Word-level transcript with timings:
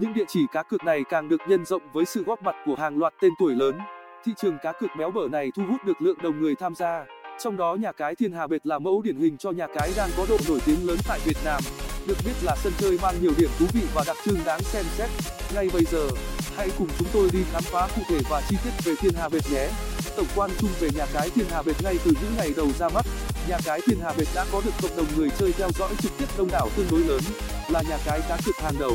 những 0.00 0.14
địa 0.14 0.24
chỉ 0.28 0.40
cá 0.52 0.62
cược 0.62 0.84
này 0.84 1.04
càng 1.10 1.28
được 1.28 1.40
nhân 1.48 1.64
rộng 1.64 1.82
với 1.92 2.04
sự 2.04 2.24
góp 2.24 2.42
mặt 2.42 2.56
của 2.66 2.74
hàng 2.74 2.98
loạt 2.98 3.14
tên 3.22 3.32
tuổi 3.38 3.54
lớn. 3.54 3.78
Thị 4.24 4.32
trường 4.36 4.58
cá 4.62 4.72
cược 4.72 4.90
béo 4.98 5.10
bở 5.10 5.28
này 5.28 5.50
thu 5.56 5.62
hút 5.70 5.84
được 5.84 6.02
lượng 6.02 6.18
đồng 6.22 6.40
người 6.40 6.54
tham 6.54 6.74
gia. 6.74 7.04
Trong 7.42 7.56
đó, 7.56 7.74
nhà 7.74 7.92
cái 7.92 8.14
thiên 8.14 8.32
hà 8.32 8.46
bệt 8.46 8.66
là 8.66 8.78
mẫu 8.78 9.02
điển 9.04 9.16
hình 9.16 9.36
cho 9.36 9.50
nhà 9.50 9.66
cái 9.66 9.92
đang 9.96 10.10
có 10.16 10.26
độ 10.28 10.36
nổi 10.48 10.60
tiếng 10.66 10.88
lớn 10.88 10.98
tại 11.08 11.20
việt 11.24 11.36
nam. 11.44 11.62
Được 12.08 12.16
biết 12.26 12.32
là 12.42 12.56
sân 12.56 12.72
chơi 12.78 12.98
mang 13.02 13.14
nhiều 13.20 13.32
điểm 13.38 13.50
thú 13.58 13.66
vị 13.72 13.82
và 13.94 14.04
đặc 14.06 14.16
trưng 14.24 14.38
đáng 14.46 14.60
xem 14.60 14.84
xét. 14.84 15.10
Ngay 15.54 15.68
bây 15.72 15.84
giờ, 15.84 16.08
hãy 16.56 16.68
cùng 16.78 16.88
chúng 16.98 17.08
tôi 17.12 17.28
đi 17.32 17.44
khám 17.52 17.62
phá 17.62 17.88
cụ 17.96 18.02
thể 18.08 18.18
và 18.30 18.42
chi 18.48 18.56
tiết 18.64 18.70
về 18.84 18.94
thiên 19.00 19.12
hà 19.20 19.28
bệt 19.28 19.42
nhé. 19.52 19.68
Tổng 20.16 20.26
quan 20.36 20.50
chung 20.58 20.70
về 20.80 20.88
nhà 20.96 21.06
cái 21.12 21.30
thiên 21.30 21.46
hà 21.50 21.62
bệt 21.62 21.74
ngay 21.84 21.96
từ 22.04 22.10
những 22.22 22.32
ngày 22.36 22.52
đầu 22.56 22.68
ra 22.78 22.88
mắt. 22.88 23.06
Nhà 23.48 23.58
cái 23.64 23.80
thiên 23.86 23.98
hà 24.02 24.12
bệt 24.18 24.26
đã 24.34 24.44
có 24.52 24.62
được 24.64 24.72
cộng 24.82 24.96
đồng 24.96 25.06
người 25.16 25.30
chơi 25.38 25.52
theo 25.52 25.68
dõi 25.78 25.90
trực 26.02 26.12
tiếp 26.18 26.26
đông 26.38 26.48
đảo 26.52 26.68
tương 26.76 26.86
đối 26.90 27.00
lớn, 27.00 27.20
là 27.68 27.82
nhà 27.88 27.98
cái 28.06 28.20
cá 28.28 28.36
cược 28.46 28.56
hàng 28.56 28.74
đầu 28.78 28.92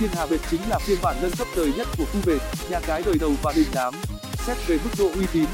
thiên 0.00 0.10
hà 0.14 0.26
bệt 0.26 0.40
chính 0.50 0.60
là 0.68 0.78
phiên 0.78 0.98
bản 1.02 1.16
nâng 1.22 1.30
cấp 1.30 1.48
đời 1.56 1.72
nhất 1.76 1.86
của 1.98 2.04
khu 2.04 2.20
bệt 2.26 2.38
nhà 2.70 2.80
cái 2.86 3.02
đời 3.06 3.14
đầu 3.20 3.32
và 3.42 3.52
đình 3.56 3.68
đám. 3.74 3.94
Xét 4.46 4.56
về 4.66 4.78
mức 4.84 4.90
độ 4.98 5.10
uy 5.14 5.26
tín, 5.32 5.44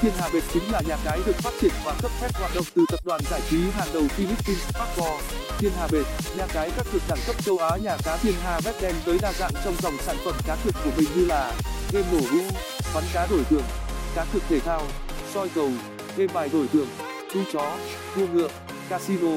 thiên 0.00 0.12
hà 0.18 0.28
bệt 0.32 0.40
chính 0.52 0.72
là 0.72 0.82
nhà 0.88 0.96
cái 1.04 1.20
được 1.26 1.36
phát 1.36 1.50
triển 1.60 1.72
và 1.84 1.94
cấp 2.02 2.10
phép 2.20 2.28
hoạt 2.34 2.54
động 2.54 2.64
từ 2.74 2.84
tập 2.90 3.00
đoàn 3.04 3.20
giải 3.30 3.40
trí 3.50 3.56
hàng 3.74 3.88
đầu 3.94 4.02
philippines 4.08 4.62
Sparkball 4.68 5.22
thiên 5.58 5.72
hà 5.78 5.88
bệt 5.92 6.04
nhà 6.36 6.46
cái 6.52 6.70
các 6.76 6.86
cược 6.92 7.02
đẳng 7.08 7.18
cấp 7.26 7.36
châu 7.44 7.58
á, 7.58 7.76
nhà 7.76 7.96
cá 8.04 8.16
thiên 8.16 8.34
hà 8.44 8.60
bét 8.64 8.74
đem 8.80 8.94
tới 9.06 9.18
đa 9.22 9.32
dạng 9.32 9.52
trong 9.64 9.74
dòng 9.82 9.94
sản 10.06 10.16
phẩm 10.24 10.34
cá 10.46 10.56
cược 10.64 10.74
của 10.84 10.90
mình 10.96 11.08
như 11.16 11.24
là 11.26 11.52
game 11.92 12.06
nổ 12.12 12.18
hũ 12.18 12.38
bắn 12.94 13.04
cá 13.12 13.26
đổi 13.26 13.44
thưởng, 13.50 13.64
cá 14.14 14.24
cược 14.32 14.42
thể 14.48 14.60
thao, 14.60 14.82
soi 15.34 15.48
cầu, 15.54 15.70
game 16.16 16.32
bài 16.32 16.48
đổi 16.52 16.66
thưởng 16.72 16.88
đu 17.34 17.40
chó 17.52 17.76
đua 18.16 18.26
ngựa, 18.32 18.48
casino 18.88 19.28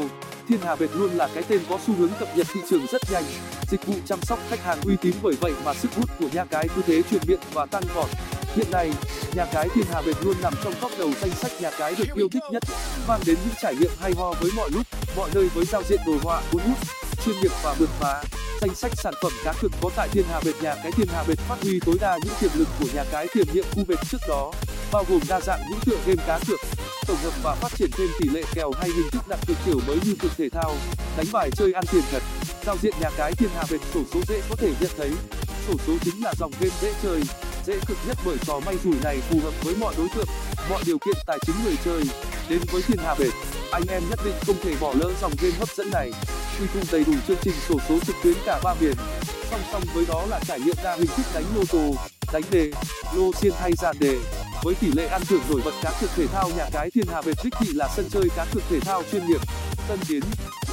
thiên 0.49 0.59
hà 0.61 0.75
bệt 0.75 0.87
luôn 0.93 1.11
là 1.11 1.29
cái 1.33 1.43
tên 1.47 1.61
có 1.69 1.79
xu 1.87 1.93
hướng 1.93 2.09
cập 2.19 2.37
nhật 2.37 2.47
thị 2.53 2.59
trường 2.69 2.85
rất 2.91 3.01
nhanh. 3.11 3.23
Dịch 3.71 3.85
vụ 3.85 3.93
chăm 4.05 4.21
sóc 4.21 4.39
khách 4.49 4.63
hàng 4.63 4.81
uy 4.85 4.95
tín 5.01 5.15
bởi 5.21 5.33
vậy 5.41 5.53
mà 5.65 5.73
sức 5.73 5.91
hút 5.95 6.09
của 6.19 6.27
nhà 6.33 6.45
cái 6.45 6.67
cứ 6.75 6.81
thế 6.87 7.01
truyền 7.11 7.21
miệng 7.27 7.39
và 7.53 7.65
tăng 7.65 7.83
vọt. 7.95 8.09
Hiện 8.55 8.71
nay, 8.71 8.91
nhà 9.35 9.45
cái 9.53 9.67
thiên 9.75 9.85
hà 9.91 10.01
bệt 10.01 10.15
luôn 10.23 10.35
nằm 10.41 10.53
trong 10.63 10.73
top 10.81 10.91
đầu 10.99 11.11
danh 11.21 11.31
sách 11.31 11.51
nhà 11.61 11.71
cái 11.79 11.95
được 11.95 12.15
yêu 12.15 12.27
thích 12.31 12.43
nhất, 12.51 12.63
mang 13.07 13.19
đến 13.25 13.37
những 13.45 13.53
trải 13.61 13.75
nghiệm 13.75 13.91
hay 13.99 14.13
ho 14.17 14.33
với 14.41 14.51
mọi 14.55 14.69
lúc, 14.69 14.87
mọi 15.17 15.29
nơi 15.33 15.47
với 15.53 15.65
giao 15.65 15.83
diện 15.89 15.99
đồ 16.07 16.13
họa, 16.23 16.41
cuốn 16.51 16.61
hút, 16.61 16.77
chuyên 17.25 17.35
nghiệp 17.41 17.51
và 17.63 17.75
vượt 17.79 17.89
phá. 17.99 18.23
Danh 18.61 18.75
sách 18.75 18.91
sản 19.03 19.13
phẩm 19.21 19.31
cá 19.43 19.53
cược 19.61 19.71
có 19.81 19.89
tại 19.95 20.07
thiên 20.11 20.25
hà 20.31 20.41
bệt 20.45 20.61
nhà 20.61 20.75
cái 20.83 20.91
thiên 20.91 21.07
hà 21.13 21.23
bệt 21.23 21.37
phát 21.37 21.61
huy 21.61 21.79
tối 21.85 21.95
đa 22.01 22.17
những 22.23 22.33
tiềm 22.39 22.51
lực 22.55 22.67
của 22.79 22.87
nhà 22.93 23.03
cái 23.11 23.27
tiền 23.33 23.47
nhiệm 23.53 23.65
khu 23.75 23.83
bệt 23.87 23.99
trước 24.11 24.21
đó, 24.27 24.51
bao 24.91 25.05
gồm 25.09 25.19
đa 25.27 25.41
dạng 25.41 25.59
những 25.69 25.79
tựa 25.85 25.97
game 26.05 26.23
cá 26.27 26.39
cược 26.47 26.59
tổng 27.09 27.17
hợp 27.17 27.33
và 27.43 27.55
phát 27.55 27.71
triển 27.77 27.89
thêm 27.97 28.07
tỷ 28.19 28.29
lệ 28.29 28.43
kèo 28.53 28.71
hay 28.79 28.89
hình 28.89 29.09
thức 29.11 29.27
đặt 29.27 29.39
cược 29.47 29.57
kiểu 29.65 29.79
mới 29.87 29.97
như 30.05 30.15
cược 30.19 30.31
thể 30.37 30.49
thao, 30.49 30.75
đánh 31.17 31.25
bài 31.31 31.49
chơi 31.55 31.73
ăn 31.73 31.83
tiền 31.91 32.01
thật, 32.11 32.23
giao 32.65 32.77
diện 32.81 32.93
nhà 33.01 33.09
cái 33.17 33.33
thiên 33.33 33.49
hà 33.55 33.63
bệt 33.71 33.77
sổ 33.93 33.99
số 34.13 34.19
dễ 34.27 34.41
có 34.49 34.55
thể 34.55 34.73
nhận 34.81 34.91
thấy. 34.97 35.11
Sổ 35.67 35.73
số 35.87 35.93
chính 36.05 36.23
là 36.23 36.33
dòng 36.39 36.51
game 36.59 36.75
dễ 36.81 36.93
chơi, 37.03 37.21
dễ 37.65 37.73
cực 37.87 37.97
nhất 38.07 38.17
bởi 38.25 38.37
trò 38.47 38.59
may 38.65 38.75
rủi 38.83 38.93
này 39.03 39.17
phù 39.29 39.39
hợp 39.39 39.53
với 39.63 39.75
mọi 39.75 39.93
đối 39.97 40.07
tượng, 40.15 40.27
mọi 40.69 40.83
điều 40.85 40.97
kiện 40.97 41.15
tài 41.27 41.37
chính 41.45 41.55
người 41.63 41.75
chơi. 41.85 42.03
Đến 42.49 42.59
với 42.71 42.81
thiên 42.81 42.97
hà 42.97 43.15
bệt 43.15 43.31
anh 43.71 43.83
em 43.89 44.03
nhất 44.09 44.19
định 44.25 44.35
không 44.47 44.55
thể 44.63 44.75
bỏ 44.79 44.93
lỡ 44.99 45.11
dòng 45.21 45.33
game 45.41 45.55
hấp 45.59 45.69
dẫn 45.69 45.91
này. 45.91 46.11
Quy 46.59 46.67
tụ 46.73 46.79
đầy 46.91 47.03
đủ 47.03 47.13
chương 47.27 47.37
trình 47.41 47.55
sổ 47.69 47.75
số 47.89 47.99
trực 48.07 48.15
tuyến 48.23 48.35
cả 48.45 48.59
ba 48.63 48.73
miền. 48.81 48.93
Song 49.51 49.61
song 49.71 49.83
với 49.93 50.05
đó 50.07 50.25
là 50.29 50.39
trải 50.47 50.59
nghiệm 50.59 50.75
đa 50.83 50.95
hình 50.95 51.07
thức 51.07 51.25
đánh 51.33 51.45
lô 51.55 51.63
tô, 51.71 51.95
đánh 52.33 52.43
đề, 52.51 52.71
lô 53.15 53.31
xiên 53.33 53.51
hay 53.59 53.71
dàn 53.77 53.99
đề 53.99 54.19
với 54.63 54.75
tỷ 54.75 54.91
lệ 54.91 55.05
ăn 55.07 55.21
thưởng 55.29 55.41
nổi 55.49 55.61
bật 55.65 55.71
cá 55.81 55.91
cược 56.01 56.09
thể 56.15 56.27
thao 56.27 56.49
nhà 56.57 56.69
cái 56.73 56.91
thiên 56.91 57.05
hà 57.07 57.21
bệt 57.21 57.33
đích 57.43 57.53
thị 57.59 57.67
là 57.73 57.87
sân 57.95 58.05
chơi 58.09 58.23
cá 58.35 58.45
cược 58.53 58.63
thể 58.69 58.79
thao 58.79 59.03
chuyên 59.11 59.27
nghiệp, 59.27 59.41
tân 59.87 59.99
tiến. 60.07 60.21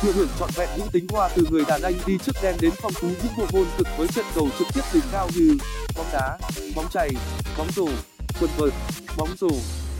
Thừa 0.00 0.12
hưởng 0.12 0.28
trọn 0.38 0.50
vẹn 0.56 0.68
những 0.76 0.88
tính 0.92 1.06
hoa 1.12 1.28
từ 1.36 1.44
người 1.50 1.64
đàn 1.68 1.82
anh 1.82 1.94
đi 2.06 2.18
trước 2.18 2.32
đen 2.42 2.56
đến 2.60 2.70
phong 2.82 2.92
phú 2.92 3.08
những 3.08 3.32
bộ 3.38 3.44
môn 3.52 3.66
cực 3.78 3.86
với 3.98 4.08
trận 4.08 4.24
cầu 4.34 4.48
trực 4.58 4.68
tiếp 4.74 4.80
đỉnh 4.94 5.02
cao 5.12 5.28
như 5.36 5.58
bóng 5.96 6.06
đá, 6.12 6.38
bóng 6.76 6.84
chày, 6.92 7.10
bóng 7.58 7.68
rổ, 7.76 7.86
quần 8.40 8.50
vợt, 8.56 8.72
bóng 9.16 9.28
rổ. 9.38 9.50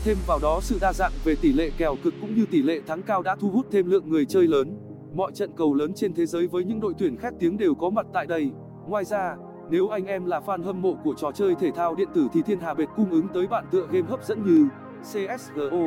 Thêm 0.03 0.17
vào 0.27 0.39
đó 0.41 0.59
sự 0.61 0.77
đa 0.81 0.93
dạng 0.93 1.11
về 1.23 1.35
tỷ 1.35 1.53
lệ 1.53 1.71
kèo 1.77 1.95
cực 2.03 2.13
cũng 2.21 2.35
như 2.35 2.45
tỷ 2.51 2.61
lệ 2.61 2.79
thắng 2.87 3.03
cao 3.03 3.21
đã 3.21 3.35
thu 3.39 3.49
hút 3.49 3.67
thêm 3.71 3.91
lượng 3.91 4.09
người 4.09 4.25
chơi 4.25 4.47
lớn. 4.47 4.77
Mọi 5.15 5.31
trận 5.35 5.51
cầu 5.57 5.73
lớn 5.73 5.93
trên 5.95 6.13
thế 6.13 6.25
giới 6.25 6.47
với 6.47 6.63
những 6.63 6.79
đội 6.79 6.93
tuyển 6.99 7.17
khét 7.17 7.33
tiếng 7.39 7.57
đều 7.57 7.75
có 7.75 7.89
mặt 7.89 8.05
tại 8.13 8.25
đây. 8.25 8.49
Ngoài 8.87 9.05
ra 9.05 9.35
nếu 9.69 9.89
anh 9.89 10.05
em 10.05 10.25
là 10.25 10.39
fan 10.45 10.63
hâm 10.63 10.81
mộ 10.81 10.93
của 11.03 11.13
trò 11.17 11.31
chơi 11.31 11.55
thể 11.59 11.71
thao 11.71 11.95
điện 11.95 12.07
tử 12.15 12.27
thì 12.33 12.41
thiên 12.41 12.59
hà 12.59 12.73
bệt 12.73 12.85
cung 12.95 13.11
ứng 13.11 13.27
tới 13.33 13.47
bạn 13.47 13.65
tựa 13.71 13.87
game 13.91 14.07
hấp 14.09 14.25
dẫn 14.25 14.45
như 14.45 14.67
csgo 15.13 15.77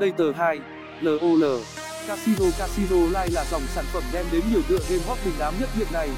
Dota 0.00 0.38
2 0.38 0.60
lol 1.00 1.44
casino 2.08 2.46
casino 2.58 2.96
live 2.96 3.28
là 3.32 3.44
dòng 3.50 3.62
sản 3.74 3.84
phẩm 3.92 4.02
đem 4.12 4.26
đến 4.32 4.42
nhiều 4.50 4.60
tựa 4.68 4.78
game 4.90 5.02
hot 5.06 5.18
đình 5.24 5.34
đám 5.38 5.54
nhất 5.60 5.68
hiện 5.74 5.86
nay. 5.92 6.08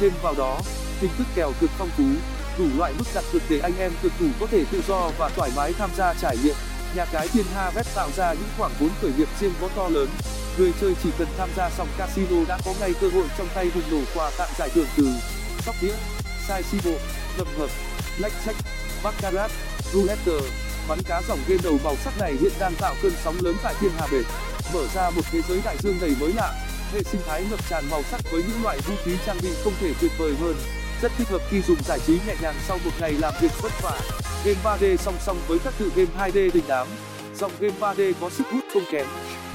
Thêm 0.00 0.12
vào 0.22 0.34
đó, 0.38 0.58
hình 1.00 1.10
thức 1.18 1.26
kèo 1.34 1.52
cực 1.60 1.70
phong 1.78 1.88
phú, 1.96 2.04
đủ 2.58 2.64
loại 2.78 2.92
mức 2.98 3.04
đặt 3.14 3.24
cược 3.32 3.42
để 3.50 3.58
anh 3.58 3.72
em 3.78 3.92
cực 4.02 4.12
thủ 4.18 4.26
có 4.40 4.46
thể 4.46 4.64
tự 4.72 4.82
do 4.88 5.10
và 5.18 5.28
thoải 5.28 5.50
mái 5.56 5.72
tham 5.72 5.90
gia 5.96 6.14
trải 6.14 6.36
nghiệm. 6.44 6.54
Nhà 6.96 7.04
cái 7.12 7.28
thiên 7.28 7.44
hà 7.54 7.70
bet 7.76 7.86
tạo 7.94 8.08
ra 8.16 8.32
những 8.32 8.48
khoảng 8.58 8.72
vốn 8.80 8.90
khởi 9.00 9.10
nghiệp 9.18 9.28
riêng 9.40 9.52
có 9.60 9.68
to 9.76 9.88
lớn. 9.88 10.08
Người 10.58 10.72
chơi 10.80 10.94
chỉ 11.02 11.10
cần 11.18 11.28
tham 11.38 11.48
gia 11.56 11.70
sòng 11.70 11.88
casino 11.98 12.36
đã 12.48 12.58
có 12.64 12.72
ngay 12.80 12.94
cơ 13.00 13.08
hội 13.08 13.24
trong 13.38 13.46
tay 13.54 13.70
bùng 13.74 13.90
nổ 13.90 14.04
quà 14.14 14.30
tặng 14.38 14.50
giải 14.58 14.68
thưởng 14.74 14.86
từ 14.96 15.08
sóc 15.58 15.74
đĩa 15.82 16.15
sai 16.48 16.62
si 16.62 16.78
hợp 17.36 17.68
blackjack 18.18 18.54
baccarat 19.02 19.50
roulette 19.92 20.32
bắn 20.88 20.98
cá 21.02 21.22
dòng 21.28 21.38
game 21.48 21.60
đầu 21.64 21.78
màu 21.84 21.96
sắc 21.96 22.18
này 22.18 22.34
hiện 22.40 22.52
đang 22.58 22.74
tạo 22.74 22.94
cơn 23.02 23.12
sóng 23.24 23.36
lớn 23.40 23.56
tại 23.62 23.74
thiên 23.80 23.90
hà 23.98 24.06
bệt 24.12 24.24
mở 24.74 24.86
ra 24.94 25.10
một 25.10 25.22
thế 25.32 25.40
giới 25.48 25.60
đại 25.64 25.76
dương 25.82 25.96
đầy 26.00 26.16
mới 26.20 26.32
lạ. 26.32 26.52
Hệ 26.92 27.02
sinh 27.02 27.20
thái 27.26 27.44
ngập 27.50 27.68
tràn 27.70 27.84
màu 27.90 28.02
sắc 28.02 28.20
với 28.32 28.42
những 28.42 28.62
loại 28.62 28.78
vũ 28.80 28.94
khí 29.04 29.16
trang 29.26 29.36
bị 29.42 29.48
không 29.64 29.72
thể 29.80 29.92
tuyệt 30.00 30.12
vời 30.18 30.34
hơn. 30.40 30.54
Rất 31.02 31.12
thích 31.18 31.28
hợp 31.28 31.42
khi 31.50 31.62
dùng 31.62 31.82
giải 31.84 31.98
trí 32.06 32.18
nhẹ 32.26 32.34
nhàng 32.42 32.54
sau 32.66 32.78
một 32.84 32.90
ngày 33.00 33.12
làm 33.12 33.34
việc 33.40 33.62
vất 33.62 33.72
vả. 33.82 34.00
Game 34.44 34.58
3D 34.64 34.96
song 34.96 35.14
song 35.20 35.38
với 35.48 35.58
các 35.58 35.74
tựa 35.78 35.88
game 35.96 36.10
2D 36.18 36.50
đình 36.52 36.64
đám. 36.68 36.86
Dòng 37.34 37.52
game 37.60 37.74
3D 37.80 38.12
có 38.20 38.30
sức 38.30 38.46
hút 38.52 38.64
không 38.72 38.84
kém. 38.92 39.06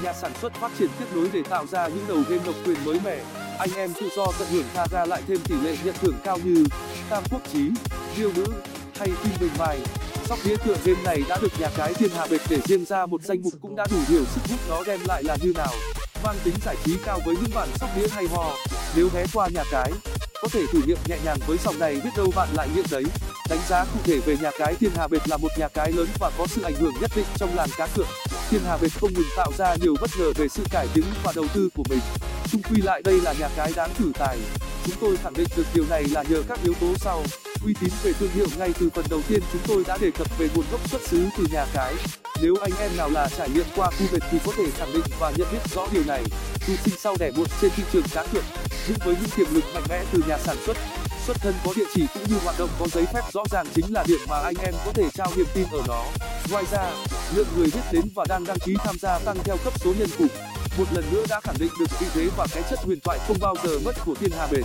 Nhà 0.02 0.12
sản 0.12 0.32
xuất 0.40 0.54
phát 0.54 0.70
triển 0.78 0.88
kết 0.98 1.06
nối 1.14 1.28
để 1.32 1.42
tạo 1.48 1.66
ra 1.66 1.88
những 1.88 2.04
đầu 2.08 2.18
game 2.28 2.42
độc 2.46 2.54
quyền 2.64 2.84
mới 2.84 3.00
mẻ 3.04 3.20
anh 3.58 3.70
em 3.76 3.92
tự 4.00 4.08
do 4.16 4.26
tận 4.38 4.48
hưởng 4.50 4.64
tha 4.74 4.86
ra 4.90 5.06
lại 5.06 5.22
thêm 5.28 5.38
tỷ 5.48 5.54
lệ 5.54 5.76
nhận 5.84 5.94
thưởng 6.00 6.14
cao 6.24 6.38
như 6.44 6.64
tam 7.10 7.22
quốc 7.30 7.42
chí 7.52 7.70
điêu 8.16 8.30
nữ 8.36 8.44
hay 8.98 9.08
phim 9.08 9.32
bình 9.40 9.52
bài. 9.58 9.78
Sóc 10.24 10.38
đĩa 10.44 10.56
tựa 10.56 10.76
game 10.84 11.02
này 11.02 11.22
đã 11.28 11.38
được 11.42 11.60
nhà 11.60 11.68
cái 11.76 11.94
thiên 11.94 12.10
hà 12.16 12.26
bệt 12.26 12.40
để 12.48 12.58
riêng 12.64 12.84
ra 12.84 13.06
một 13.06 13.22
danh 13.22 13.42
mục 13.42 13.52
cũng 13.62 13.76
đã 13.76 13.86
đủ 13.90 13.96
hiểu 14.08 14.24
sức 14.34 14.40
hút 14.50 14.60
nó 14.68 14.82
đem 14.86 15.00
lại 15.06 15.22
là 15.24 15.36
như 15.42 15.52
nào. 15.56 15.72
Mang 16.24 16.36
tính 16.44 16.54
giải 16.64 16.76
trí 16.84 16.96
cao 17.04 17.20
với 17.26 17.36
những 17.36 17.50
bản 17.54 17.68
sóc 17.74 17.90
đĩa 17.96 18.08
hay 18.08 18.26
ho. 18.26 18.50
Nếu 18.96 19.08
ghé 19.14 19.24
qua 19.32 19.48
nhà 19.54 19.62
cái, 19.70 19.92
có 20.42 20.48
thể 20.52 20.66
thử 20.72 20.80
nghiệm 20.86 20.98
nhẹ 21.08 21.18
nhàng 21.24 21.38
với 21.46 21.58
dòng 21.64 21.78
này 21.78 22.00
biết 22.04 22.10
đâu 22.16 22.30
bạn 22.36 22.48
lại 22.54 22.68
nghiện 22.74 22.86
đấy. 22.90 23.04
Đánh 23.50 23.60
giá 23.68 23.84
cụ 23.84 24.00
thể 24.04 24.18
về 24.18 24.36
nhà 24.42 24.50
cái 24.58 24.74
thiên 24.74 24.90
hà 24.96 25.08
bệt 25.08 25.28
là 25.28 25.36
một 25.36 25.50
nhà 25.58 25.68
cái 25.68 25.92
lớn 25.92 26.08
và 26.20 26.30
có 26.38 26.46
sự 26.46 26.62
ảnh 26.62 26.74
hưởng 26.74 26.92
nhất 27.00 27.10
định 27.16 27.26
trong 27.36 27.56
làng 27.56 27.68
cá 27.76 27.86
cược. 27.86 28.06
Thiên 28.50 28.60
hà 28.66 28.76
bệt 28.76 28.88
không 29.00 29.14
ngừng 29.14 29.30
tạo 29.36 29.52
ra 29.58 29.74
nhiều 29.80 29.94
bất 30.00 30.10
ngờ 30.18 30.32
về 30.36 30.48
sự 30.48 30.62
cải 30.70 30.86
tiến 30.94 31.04
và 31.22 31.32
đầu 31.36 31.44
tư 31.54 31.68
của 31.74 31.84
mình 31.90 32.00
chung 32.52 32.62
quy 32.62 32.82
lại 32.82 33.02
đây 33.04 33.20
là 33.20 33.32
nhà 33.32 33.48
cái 33.56 33.72
đáng 33.76 33.90
thử 33.98 34.12
tài. 34.18 34.38
Chúng 34.84 34.94
tôi 35.00 35.16
khẳng 35.16 35.34
định 35.34 35.48
được 35.56 35.66
điều 35.74 35.84
này 35.90 36.04
là 36.04 36.24
nhờ 36.28 36.42
các 36.48 36.58
yếu 36.64 36.74
tố 36.80 36.86
sau. 37.00 37.22
Uy 37.64 37.74
tín 37.80 37.90
về 38.02 38.12
thương 38.12 38.30
hiệu 38.30 38.46
ngay 38.58 38.72
từ 38.80 38.90
phần 38.94 39.04
đầu 39.10 39.20
tiên 39.28 39.40
chúng 39.52 39.62
tôi 39.66 39.84
đã 39.86 39.98
đề 40.00 40.10
cập 40.10 40.38
về 40.38 40.48
nguồn 40.54 40.64
gốc 40.72 40.88
xuất 40.90 41.02
xứ 41.02 41.28
từ 41.38 41.46
nhà 41.52 41.66
cái. 41.74 41.94
Nếu 42.42 42.54
anh 42.60 42.72
em 42.80 42.96
nào 42.96 43.10
là 43.10 43.28
trải 43.38 43.48
nghiệm 43.50 43.66
qua 43.76 43.90
khu 43.90 44.06
vực 44.10 44.22
thì 44.30 44.38
có 44.46 44.52
thể 44.56 44.64
khẳng 44.78 44.92
định 44.92 45.04
và 45.20 45.32
nhận 45.36 45.48
biết 45.52 45.58
rõ 45.74 45.86
điều 45.92 46.02
này. 46.06 46.24
Dù 46.68 46.74
sinh 46.84 46.94
sau 46.98 47.16
đẻ 47.18 47.30
muộn 47.36 47.46
trên 47.60 47.70
thị 47.76 47.82
trường 47.92 48.04
cá 48.14 48.24
cược, 48.32 48.44
nhưng 48.88 48.98
với 49.04 49.16
những 49.20 49.30
tiềm 49.36 49.54
lực 49.54 49.64
mạnh 49.74 49.84
mẽ 49.88 50.04
từ 50.12 50.22
nhà 50.28 50.38
sản 50.38 50.56
xuất 50.66 50.76
xuất 51.26 51.36
thân 51.40 51.54
có 51.64 51.72
địa 51.76 51.84
chỉ 51.94 52.06
cũng 52.14 52.22
như 52.28 52.36
hoạt 52.44 52.58
động 52.58 52.70
có 52.78 52.86
giấy 52.92 53.04
phép 53.14 53.20
rõ 53.32 53.42
ràng 53.50 53.66
chính 53.74 53.92
là 53.92 54.04
điểm 54.08 54.20
mà 54.28 54.36
anh 54.38 54.54
em 54.64 54.74
có 54.86 54.92
thể 54.94 55.04
trao 55.14 55.32
niềm 55.36 55.46
tin 55.54 55.66
ở 55.72 55.82
nó. 55.88 56.04
Ngoài 56.50 56.64
ra, 56.72 56.90
lượng 57.34 57.46
người 57.56 57.66
biết 57.74 57.80
đến 57.92 58.04
và 58.14 58.24
đang 58.28 58.44
đăng 58.44 58.58
ký 58.58 58.74
tham 58.84 58.98
gia 58.98 59.18
tăng 59.18 59.36
theo 59.44 59.56
cấp 59.64 59.72
số 59.80 59.94
nhân 59.98 60.08
khủng 60.18 60.51
một 60.78 60.84
lần 60.94 61.04
nữa 61.12 61.24
đã 61.28 61.40
khẳng 61.40 61.56
định 61.58 61.70
được 61.78 61.86
vị 62.00 62.06
thế 62.14 62.28
và 62.36 62.46
cái 62.54 62.62
chất 62.70 62.78
huyền 62.84 62.98
thoại 63.04 63.18
không 63.26 63.36
bao 63.40 63.54
giờ 63.64 63.78
mất 63.84 63.92
của 64.06 64.14
thiên 64.14 64.30
hà 64.38 64.46
bệt 64.52 64.62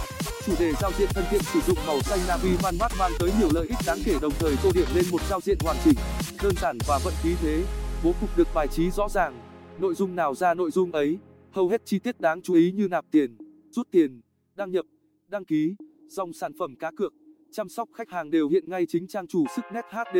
chủ 0.47 0.53
đề 0.59 0.72
giao 0.81 0.91
diện 0.97 1.09
thân 1.13 1.25
thiện 1.31 1.41
sử 1.41 1.59
dụng 1.68 1.78
màu 1.88 2.01
xanh 2.01 2.19
navy 2.28 2.50
man 2.63 2.75
mát 2.80 2.92
mang 3.00 3.12
tới 3.19 3.31
nhiều 3.39 3.50
lợi 3.54 3.68
ích 3.68 3.77
đáng 3.88 3.98
kể 4.06 4.15
đồng 4.21 4.33
thời 4.39 4.56
tô 4.63 4.69
điểm 4.74 4.86
lên 4.95 5.06
một 5.12 5.21
giao 5.30 5.42
diện 5.42 5.57
hoàn 5.63 5.77
chỉnh, 5.83 5.94
đơn 6.44 6.54
giản 6.62 6.77
và 6.88 7.00
vận 7.04 7.13
khí 7.24 7.36
thế. 7.42 7.63
Bố 8.04 8.13
cục 8.21 8.38
được 8.38 8.48
bài 8.56 8.68
trí 8.68 8.92
rõ 8.92 9.09
ràng, 9.09 9.39
nội 9.80 9.95
dung 9.95 10.15
nào 10.15 10.36
ra 10.36 10.54
nội 10.54 10.71
dung 10.71 10.92
ấy, 10.92 11.18
hầu 11.51 11.69
hết 11.69 11.81
chi 11.86 12.00
tiết 12.00 12.19
đáng 12.19 12.42
chú 12.42 12.53
ý 12.53 12.71
như 12.71 12.88
nạp 12.88 13.06
tiền, 13.12 13.38
rút 13.71 13.88
tiền, 13.92 14.21
đăng 14.56 14.71
nhập, 14.71 14.86
đăng 15.27 15.45
ký, 15.45 15.75
dòng 16.07 16.33
sản 16.33 16.51
phẩm 16.60 16.75
cá 16.80 16.92
cược, 16.98 17.13
chăm 17.51 17.69
sóc 17.69 17.89
khách 17.98 18.10
hàng 18.10 18.31
đều 18.31 18.50
hiện 18.50 18.69
ngay 18.69 18.86
chính 18.88 19.07
trang 19.07 19.27
chủ 19.27 19.45
sức 19.56 19.65
nét 19.74 19.86
hd 19.92 20.18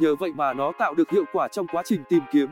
nhờ 0.00 0.16
vậy 0.16 0.30
mà 0.36 0.54
nó 0.54 0.72
tạo 0.78 0.94
được 0.94 1.10
hiệu 1.10 1.24
quả 1.32 1.48
trong 1.48 1.66
quá 1.72 1.82
trình 1.86 2.02
tìm 2.08 2.22
kiếm 2.32 2.48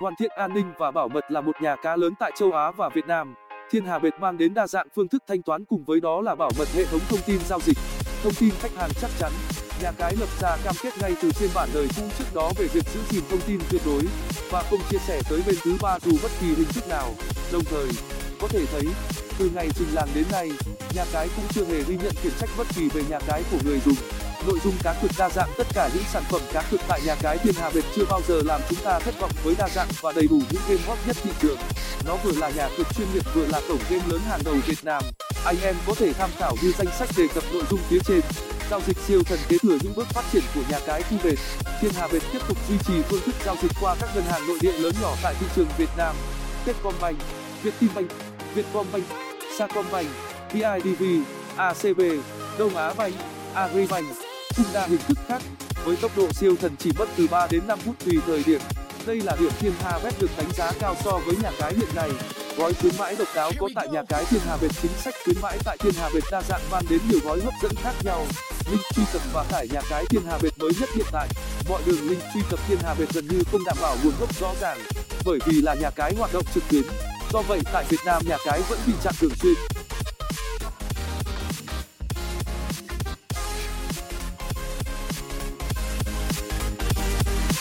hoàn 0.00 0.14
thiện 0.16 0.30
an 0.36 0.54
ninh 0.54 0.72
và 0.78 0.90
bảo 0.90 1.08
mật 1.08 1.30
là 1.30 1.40
một 1.40 1.62
nhà 1.62 1.76
cá 1.76 1.96
lớn 1.96 2.14
tại 2.18 2.32
châu 2.36 2.52
á 2.52 2.70
và 2.70 2.88
việt 2.88 3.06
nam. 3.06 3.34
Thiên 3.70 3.84
hà 3.84 3.98
bệt 3.98 4.14
mang 4.20 4.38
đến 4.38 4.54
đa 4.54 4.66
dạng 4.66 4.86
phương 4.94 5.08
thức 5.08 5.22
thanh 5.28 5.42
toán 5.42 5.64
cùng 5.64 5.84
với 5.84 6.00
đó 6.00 6.20
là 6.20 6.34
bảo 6.34 6.50
mật 6.58 6.68
hệ 6.74 6.84
thống 6.84 7.00
thông 7.08 7.20
tin 7.26 7.38
giao 7.48 7.60
dịch. 7.60 7.78
Thông 8.22 8.32
tin 8.40 8.50
khách 8.60 8.74
hàng 8.76 8.90
chắc 9.00 9.10
chắn. 9.18 9.32
Nhà 9.82 9.92
cái 9.98 10.14
lập 10.20 10.28
ra 10.40 10.56
cam 10.64 10.74
kết 10.82 10.92
ngay 11.00 11.14
từ 11.22 11.30
phiên 11.32 11.50
bản 11.54 11.68
đời 11.74 11.88
cũ 11.96 12.02
trước 12.18 12.24
đó 12.34 12.50
về 12.58 12.66
việc 12.66 12.84
giữ 12.94 13.00
gìn 13.10 13.22
thông 13.30 13.40
tin 13.46 13.60
tuyệt 13.70 13.82
đối 13.86 14.02
và 14.50 14.62
không 14.70 14.80
chia 14.90 14.98
sẻ 14.98 15.20
tới 15.30 15.42
bên 15.46 15.56
thứ 15.62 15.76
ba 15.82 15.98
dù 15.98 16.12
bất 16.22 16.30
kỳ 16.40 16.46
hình 16.46 16.68
thức 16.74 16.88
nào. 16.88 17.08
Đồng 17.52 17.64
thời, 17.64 17.88
có 18.40 18.48
thể 18.48 18.66
thấy, 18.66 18.84
từ 19.38 19.50
ngày 19.54 19.68
trình 19.74 19.88
làng 19.92 20.08
đến 20.14 20.24
nay, 20.32 20.50
nhà 20.94 21.04
cái 21.12 21.28
cũng 21.36 21.44
chưa 21.50 21.64
hề 21.64 21.82
ghi 21.82 21.96
nhận 21.96 22.12
khiển 22.22 22.32
trách 22.40 22.50
bất 22.58 22.66
kỳ 22.76 22.88
về 22.88 23.02
nhà 23.10 23.18
cái 23.26 23.42
của 23.50 23.58
người 23.64 23.78
dùng 23.78 24.21
nội 24.46 24.58
dung 24.64 24.74
cá 24.82 24.94
cược 25.02 25.10
đa 25.18 25.28
dạng, 25.28 25.48
tất 25.58 25.66
cả 25.74 25.90
những 25.94 26.04
sản 26.12 26.22
phẩm 26.30 26.40
cá 26.52 26.62
cược 26.70 26.80
tại 26.88 27.00
nhà 27.06 27.14
cái 27.22 27.38
thiên 27.38 27.54
hà 27.54 27.70
bệt 27.70 27.84
chưa 27.96 28.04
bao 28.10 28.20
giờ 28.28 28.42
làm 28.44 28.60
chúng 28.68 28.78
ta 28.84 28.98
thất 28.98 29.20
vọng 29.20 29.30
với 29.44 29.54
đa 29.58 29.68
dạng 29.68 29.88
và 30.00 30.12
đầy 30.12 30.26
đủ 30.30 30.40
những 30.50 30.62
game 30.68 30.82
hot 30.86 30.98
nhất 31.06 31.16
thị 31.22 31.30
trường. 31.40 31.58
Nó 32.06 32.16
vừa 32.16 32.32
là 32.32 32.50
nhà 32.50 32.68
cược 32.76 32.86
chuyên 32.96 33.08
nghiệp, 33.14 33.22
vừa 33.34 33.46
là 33.46 33.60
cổng 33.68 33.78
game 33.90 34.04
lớn 34.08 34.20
hàng 34.28 34.40
đầu 34.44 34.54
việt 34.66 34.84
nam. 34.84 35.02
Anh 35.44 35.56
em 35.62 35.76
có 35.86 35.94
thể 35.94 36.12
tham 36.12 36.30
khảo 36.38 36.56
như 36.62 36.72
danh 36.78 36.88
sách 36.98 37.08
đề 37.16 37.28
cập 37.34 37.44
nội 37.52 37.62
dung 37.70 37.80
phía 37.88 37.98
trên. 38.04 38.20
Giao 38.70 38.80
dịch 38.86 38.96
siêu 39.06 39.22
thần 39.22 39.38
kế 39.48 39.58
thừa 39.58 39.76
những 39.82 39.92
bước 39.96 40.08
phát 40.08 40.24
triển 40.32 40.42
của 40.54 40.60
nhà 40.70 40.78
cái 40.86 41.02
khu 41.02 41.16
bệt 41.24 41.36
thiên 41.80 41.92
hà 41.92 42.08
bệt 42.08 42.22
tiếp 42.32 42.38
tục 42.48 42.58
duy 42.68 42.76
trì 42.86 43.02
phương 43.02 43.20
thức 43.20 43.34
giao 43.44 43.56
dịch 43.62 43.72
qua 43.80 43.96
các 44.00 44.10
ngân 44.14 44.24
hàng 44.24 44.46
nội 44.48 44.58
địa 44.60 44.72
lớn 44.72 44.94
nhỏ 45.02 45.14
tại 45.22 45.34
thị 45.40 45.46
trường 45.56 45.68
việt 45.78 45.90
nam. 45.96 46.16
Techcombank 46.64 47.18
vietinbank, 47.62 48.10
vietcombank, 48.54 49.04
sacombank 49.58 50.08
bidv 50.52 51.02
acb 51.56 52.00
đông 52.58 52.76
á 52.76 52.94
bank, 52.94 53.14
agribank 53.54 54.06
cùng 54.56 54.66
đa 54.72 54.86
hình 54.86 55.00
thức 55.08 55.18
khác, 55.28 55.42
với 55.84 55.96
tốc 55.96 56.10
độ 56.16 56.28
siêu 56.32 56.56
thần 56.60 56.76
chỉ 56.78 56.90
mất 56.98 57.08
từ 57.16 57.26
đến 57.50 57.62
phút 57.84 57.94
tùy 58.04 58.18
thời 58.26 58.42
điểm. 58.46 58.60
Đây 59.06 59.20
là 59.20 59.36
điểm 59.40 59.50
thiên 59.60 59.72
hà 59.82 59.98
bet 59.98 60.14
được 60.20 60.30
đánh 60.36 60.52
giá 60.56 60.72
cao 60.80 60.96
so 61.04 61.10
với 61.26 61.36
nhà 61.42 61.50
cái 61.58 61.74
hiện 61.74 61.88
nay. 61.94 62.10
Gói 62.56 62.74
khuyến 62.74 62.92
mãi 62.98 63.16
độc 63.18 63.28
đáo 63.34 63.52
có 63.58 63.68
tại 63.74 63.88
nhà 63.88 64.02
cái 64.08 64.24
thiên 64.24 64.40
hà 64.46 64.56
bet 64.56 64.70
chính 64.82 64.90
sách 65.04 65.14
khuyến 65.24 65.36
mãi 65.42 65.58
tại 65.64 65.76
thiên 65.80 65.94
hà 65.98 66.08
bet 66.14 66.24
đa 66.30 66.42
dạng 66.48 66.60
mang 66.70 66.84
đến 66.90 67.00
nhiều 67.08 67.20
gói 67.24 67.40
hấp 67.40 67.54
dẫn 67.62 67.72
khác 67.82 67.94
nhau. 68.04 68.26
Link 68.70 68.82
truy 68.94 69.02
cập 69.12 69.22
và 69.32 69.44
tải 69.50 69.68
nhà 69.68 69.80
cái 69.90 70.04
thiên 70.10 70.22
hà 70.26 70.38
bet 70.38 70.58
mới 70.58 70.70
nhất 70.80 70.88
hiện 70.94 71.06
tại. 71.12 71.28
Mọi 71.68 71.82
đường 71.86 72.08
link 72.08 72.22
truy 72.34 72.40
cập 72.50 72.60
thiên 72.68 72.78
hà 72.84 72.94
bet 72.94 73.08
gần 73.12 73.28
như 73.28 73.42
không 73.52 73.64
đảm 73.66 73.76
bảo 73.80 73.96
nguồn 74.04 74.12
gốc 74.20 74.40
rõ 74.40 74.54
ràng, 74.60 74.78
bởi 75.24 75.38
vì 75.46 75.62
là 75.62 75.74
nhà 75.74 75.90
cái 75.90 76.14
hoạt 76.18 76.32
động 76.32 76.44
trực 76.54 76.64
tuyến. 76.68 76.82
Do 77.32 77.42
vậy, 77.42 77.60
tại 77.72 77.84
việt 77.88 78.00
nam, 78.06 78.22
nhà 78.26 78.36
cái 78.44 78.60
vẫn 78.68 78.78
bị 78.86 78.92
chặn 79.02 79.14
thường 79.20 79.34
xuyên. 79.42 79.54